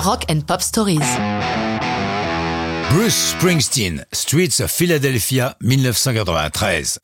Rock 0.00 0.24
and 0.30 0.40
Pop 0.46 0.62
Stories. 0.62 0.98
Bruce 2.90 3.34
Springsteen, 3.34 4.06
Streets 4.12 4.62
of 4.62 4.70
Philadelphia, 4.70 5.56
1993. 5.60 7.00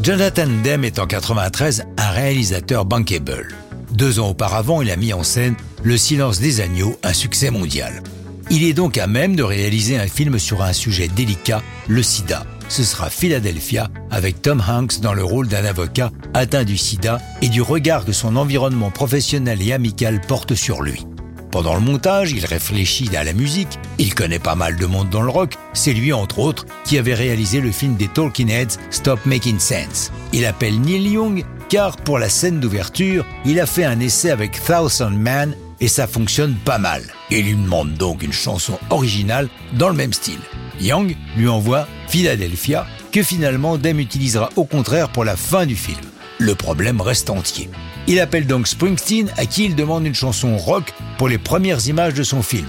Jonathan 0.00 0.46
Demme 0.62 0.84
est 0.84 1.00
en 1.00 1.08
93 1.08 1.86
un 1.96 2.10
réalisateur 2.12 2.84
bankable. 2.84 3.56
Deux 3.90 4.20
ans 4.20 4.28
auparavant, 4.28 4.82
il 4.82 4.90
a 4.92 4.96
mis 4.96 5.12
en 5.12 5.24
scène 5.24 5.56
Le 5.82 5.96
silence 5.96 6.38
des 6.38 6.60
agneaux, 6.60 6.96
un 7.02 7.12
succès 7.12 7.50
mondial. 7.50 8.04
Il 8.50 8.62
est 8.62 8.72
donc 8.72 8.96
à 8.96 9.08
même 9.08 9.34
de 9.34 9.42
réaliser 9.42 9.98
un 9.98 10.06
film 10.06 10.38
sur 10.38 10.62
un 10.62 10.72
sujet 10.72 11.08
délicat, 11.08 11.60
le 11.88 12.04
sida. 12.04 12.46
Ce 12.68 12.84
sera 12.84 13.10
Philadelphia, 13.10 13.88
avec 14.12 14.42
Tom 14.42 14.62
Hanks 14.66 15.00
dans 15.00 15.14
le 15.14 15.24
rôle 15.24 15.48
d'un 15.48 15.64
avocat 15.64 16.12
atteint 16.34 16.62
du 16.62 16.76
sida 16.76 17.18
et 17.42 17.48
du 17.48 17.62
regard 17.62 18.04
que 18.04 18.12
son 18.12 18.36
environnement 18.36 18.92
professionnel 18.92 19.60
et 19.60 19.72
amical 19.72 20.20
porte 20.20 20.54
sur 20.54 20.82
lui. 20.82 21.04
Pendant 21.50 21.74
le 21.74 21.80
montage, 21.80 22.30
il 22.30 22.46
réfléchit 22.46 23.10
à 23.16 23.24
la 23.24 23.32
musique, 23.32 23.80
il 23.98 24.14
connaît 24.14 24.38
pas 24.38 24.54
mal 24.54 24.76
de 24.76 24.86
monde 24.86 25.10
dans 25.10 25.22
le 25.22 25.30
rock, 25.30 25.54
c'est 25.72 25.92
lui 25.92 26.12
entre 26.12 26.38
autres 26.38 26.64
qui 26.84 26.96
avait 26.96 27.14
réalisé 27.14 27.60
le 27.60 27.72
film 27.72 27.96
des 27.96 28.06
Talking 28.06 28.48
Heads 28.48 28.78
Stop 28.90 29.18
Making 29.26 29.58
Sense. 29.58 30.12
Il 30.32 30.46
appelle 30.46 30.80
Neil 30.80 31.08
Young 31.08 31.44
car 31.68 31.96
pour 31.96 32.20
la 32.20 32.28
scène 32.28 32.60
d'ouverture, 32.60 33.26
il 33.44 33.58
a 33.58 33.66
fait 33.66 33.84
un 33.84 33.98
essai 33.98 34.30
avec 34.30 34.62
Thousand 34.64 35.10
Man 35.10 35.56
et 35.80 35.88
ça 35.88 36.06
fonctionne 36.06 36.54
pas 36.54 36.78
mal. 36.78 37.02
Il 37.30 37.44
lui 37.44 37.54
demande 37.54 37.94
donc 37.94 38.22
une 38.22 38.32
chanson 38.32 38.78
originale 38.90 39.48
dans 39.72 39.88
le 39.88 39.96
même 39.96 40.12
style. 40.12 40.40
Young 40.80 41.16
lui 41.36 41.48
envoie 41.48 41.88
Philadelphia 42.08 42.86
que 43.10 43.24
finalement 43.24 43.76
Dame 43.76 43.98
utilisera 43.98 44.50
au 44.54 44.64
contraire 44.64 45.08
pour 45.08 45.24
la 45.24 45.36
fin 45.36 45.66
du 45.66 45.74
film. 45.74 46.00
Le 46.38 46.54
problème 46.54 47.00
reste 47.00 47.28
entier. 47.28 47.68
Il 48.06 48.18
appelle 48.18 48.46
donc 48.46 48.66
Springsteen 48.66 49.30
à 49.36 49.46
qui 49.46 49.64
il 49.64 49.74
demande 49.74 50.06
une 50.06 50.14
chanson 50.14 50.56
rock 50.56 50.94
pour 51.20 51.28
les 51.28 51.36
premières 51.36 51.86
images 51.86 52.14
de 52.14 52.22
son 52.22 52.42
film. 52.42 52.64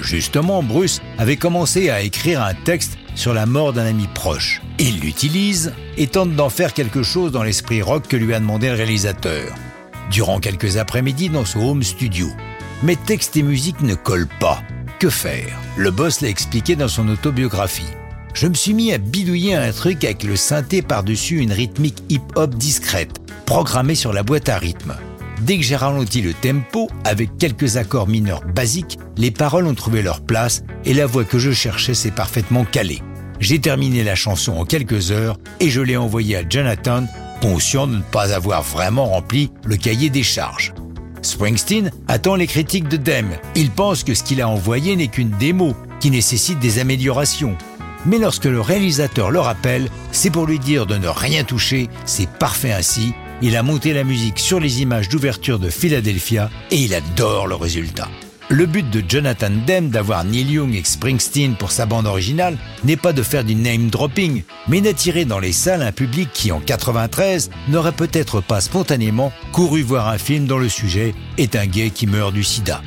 Justement, 0.00 0.62
Bruce 0.62 1.02
avait 1.18 1.36
commencé 1.36 1.90
à 1.90 2.00
écrire 2.00 2.42
un 2.42 2.54
texte 2.54 2.96
sur 3.14 3.34
la 3.34 3.44
mort 3.44 3.74
d'un 3.74 3.84
ami 3.84 4.08
proche. 4.14 4.62
Il 4.78 5.00
l'utilise 5.00 5.74
et 5.98 6.06
tente 6.06 6.34
d'en 6.34 6.48
faire 6.48 6.72
quelque 6.72 7.02
chose 7.02 7.30
dans 7.30 7.42
l'esprit 7.42 7.82
rock 7.82 8.08
que 8.08 8.16
lui 8.16 8.32
a 8.32 8.40
demandé 8.40 8.70
le 8.70 8.74
réalisateur. 8.76 9.54
Durant 10.10 10.40
quelques 10.40 10.78
après-midi 10.78 11.28
dans 11.28 11.44
son 11.44 11.60
home 11.60 11.82
studio. 11.82 12.28
Mais 12.82 12.96
texte 12.96 13.36
et 13.36 13.42
musique 13.42 13.82
ne 13.82 13.94
collent 13.94 14.34
pas. 14.40 14.62
Que 14.98 15.10
faire? 15.10 15.58
Le 15.76 15.90
boss 15.90 16.22
l'a 16.22 16.30
expliqué 16.30 16.76
dans 16.76 16.88
son 16.88 17.06
autobiographie. 17.06 17.92
Je 18.32 18.46
me 18.46 18.54
suis 18.54 18.72
mis 18.72 18.94
à 18.94 18.98
bidouiller 18.98 19.56
un 19.56 19.72
truc 19.72 20.04
avec 20.04 20.22
le 20.22 20.36
synthé 20.36 20.80
par-dessus 20.80 21.40
une 21.40 21.52
rythmique 21.52 22.02
hip-hop 22.08 22.54
discrète 22.54 23.20
programmé 23.44 23.94
sur 23.94 24.14
la 24.14 24.22
boîte 24.22 24.48
à 24.48 24.56
rythme. 24.56 24.94
Dès 25.40 25.56
que 25.56 25.62
j'ai 25.62 25.76
ralenti 25.76 26.20
le 26.20 26.34
tempo, 26.34 26.90
avec 27.04 27.38
quelques 27.38 27.78
accords 27.78 28.08
mineurs 28.08 28.42
basiques, 28.54 28.98
les 29.16 29.30
paroles 29.30 29.66
ont 29.66 29.74
trouvé 29.74 30.02
leur 30.02 30.20
place 30.20 30.62
et 30.84 30.92
la 30.92 31.06
voix 31.06 31.24
que 31.24 31.38
je 31.38 31.50
cherchais 31.50 31.94
s'est 31.94 32.10
parfaitement 32.10 32.64
calée. 32.64 33.02
J'ai 33.38 33.58
terminé 33.58 34.04
la 34.04 34.14
chanson 34.14 34.52
en 34.52 34.66
quelques 34.66 35.12
heures 35.12 35.38
et 35.58 35.70
je 35.70 35.80
l'ai 35.80 35.96
envoyée 35.96 36.36
à 36.36 36.42
Jonathan, 36.46 37.06
conscient 37.40 37.86
de 37.86 37.96
ne 37.96 38.02
pas 38.02 38.34
avoir 38.34 38.62
vraiment 38.62 39.06
rempli 39.06 39.50
le 39.64 39.76
cahier 39.76 40.10
des 40.10 40.22
charges. 40.22 40.74
Springsteen 41.22 41.90
attend 42.06 42.34
les 42.34 42.46
critiques 42.46 42.88
de 42.88 42.98
Dem. 42.98 43.30
Il 43.54 43.70
pense 43.70 44.04
que 44.04 44.12
ce 44.12 44.22
qu'il 44.22 44.42
a 44.42 44.48
envoyé 44.48 44.94
n'est 44.94 45.08
qu'une 45.08 45.30
démo 45.30 45.74
qui 46.00 46.10
nécessite 46.10 46.58
des 46.58 46.78
améliorations. 46.80 47.56
Mais 48.04 48.18
lorsque 48.18 48.44
le 48.44 48.60
réalisateur 48.60 49.30
le 49.30 49.40
rappelle, 49.40 49.88
c'est 50.12 50.30
pour 50.30 50.46
lui 50.46 50.58
dire 50.58 50.86
de 50.86 50.96
ne 50.96 51.08
rien 51.08 51.44
toucher, 51.44 51.88
c'est 52.04 52.28
parfait 52.28 52.72
ainsi, 52.72 53.14
il 53.42 53.56
a 53.56 53.62
monté 53.62 53.92
la 53.92 54.04
musique 54.04 54.38
sur 54.38 54.60
les 54.60 54.82
images 54.82 55.08
d'ouverture 55.08 55.58
de 55.58 55.70
Philadelphia 55.70 56.50
et 56.70 56.76
il 56.76 56.94
adore 56.94 57.46
le 57.46 57.54
résultat. 57.54 58.08
Le 58.48 58.66
but 58.66 58.90
de 58.90 59.02
Jonathan 59.06 59.50
Demme 59.64 59.90
d'avoir 59.90 60.24
Neil 60.24 60.50
Young 60.50 60.74
et 60.74 60.82
Springsteen 60.82 61.54
pour 61.54 61.70
sa 61.70 61.86
bande 61.86 62.06
originale 62.06 62.58
n'est 62.82 62.96
pas 62.96 63.12
de 63.12 63.22
faire 63.22 63.44
du 63.44 63.54
name 63.54 63.90
dropping, 63.90 64.42
mais 64.66 64.80
d'attirer 64.80 65.24
dans 65.24 65.38
les 65.38 65.52
salles 65.52 65.82
un 65.82 65.92
public 65.92 66.28
qui 66.34 66.50
en 66.50 66.58
93 66.58 67.50
n'aurait 67.68 67.92
peut-être 67.92 68.40
pas 68.40 68.60
spontanément 68.60 69.32
couru 69.52 69.82
voir 69.82 70.08
un 70.08 70.18
film 70.18 70.46
dont 70.46 70.58
le 70.58 70.68
sujet 70.68 71.14
est 71.38 71.54
un 71.54 71.66
gay 71.66 71.90
qui 71.90 72.08
meurt 72.08 72.34
du 72.34 72.42
sida. 72.42 72.82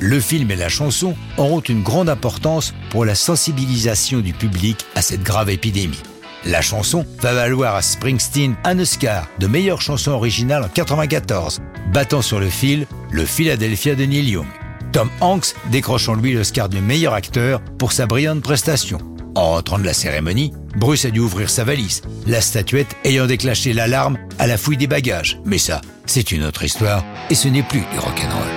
Le 0.00 0.18
film 0.18 0.50
et 0.50 0.56
la 0.56 0.68
chanson 0.68 1.14
auront 1.36 1.60
une 1.60 1.84
grande 1.84 2.08
importance 2.08 2.74
pour 2.90 3.04
la 3.04 3.14
sensibilisation 3.14 4.18
du 4.18 4.32
public 4.32 4.84
à 4.96 5.02
cette 5.02 5.22
grave 5.22 5.50
épidémie. 5.50 6.02
La 6.46 6.62
chanson 6.62 7.04
va 7.20 7.34
valoir 7.34 7.74
à 7.74 7.82
Springsteen 7.82 8.54
un 8.62 8.78
Oscar 8.78 9.26
de 9.40 9.48
meilleure 9.48 9.82
chanson 9.82 10.12
originale 10.12 10.62
en 10.62 10.68
94, 10.68 11.60
battant 11.92 12.22
sur 12.22 12.38
le 12.38 12.48
fil 12.48 12.86
le 13.10 13.24
Philadelphia 13.24 13.96
de 13.96 14.04
Neil 14.04 14.30
Young. 14.30 14.46
Tom 14.92 15.10
Hanks 15.20 15.56
décrochant 15.72 16.14
lui 16.14 16.32
l'Oscar 16.32 16.68
du 16.68 16.80
meilleur 16.80 17.14
acteur 17.14 17.60
pour 17.78 17.90
sa 17.90 18.06
brillante 18.06 18.42
prestation. 18.42 18.98
En 19.34 19.50
rentrant 19.50 19.78
de 19.80 19.84
la 19.84 19.92
cérémonie, 19.92 20.52
Bruce 20.76 21.04
a 21.04 21.10
dû 21.10 21.18
ouvrir 21.18 21.50
sa 21.50 21.64
valise, 21.64 22.02
la 22.28 22.40
statuette 22.40 22.96
ayant 23.04 23.26
déclenché 23.26 23.72
l'alarme 23.72 24.16
à 24.38 24.46
la 24.46 24.56
fouille 24.56 24.76
des 24.76 24.86
bagages. 24.86 25.40
Mais 25.44 25.58
ça, 25.58 25.80
c'est 26.06 26.30
une 26.30 26.44
autre 26.44 26.62
histoire 26.62 27.04
et 27.28 27.34
ce 27.34 27.48
n'est 27.48 27.64
plus 27.64 27.80
du 27.80 27.98
rock'n'roll. 27.98 28.55